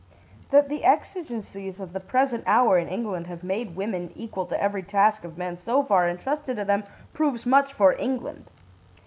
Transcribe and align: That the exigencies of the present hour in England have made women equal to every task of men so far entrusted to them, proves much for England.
That 0.49 0.67
the 0.67 0.83
exigencies 0.83 1.79
of 1.79 1.93
the 1.93 1.99
present 1.99 2.43
hour 2.47 2.79
in 2.79 2.87
England 2.87 3.27
have 3.27 3.43
made 3.43 3.75
women 3.75 4.11
equal 4.15 4.47
to 4.47 4.59
every 4.59 4.81
task 4.81 5.23
of 5.23 5.37
men 5.37 5.59
so 5.59 5.83
far 5.83 6.09
entrusted 6.09 6.57
to 6.57 6.65
them, 6.65 6.85
proves 7.13 7.45
much 7.45 7.71
for 7.73 7.93
England. 7.93 8.49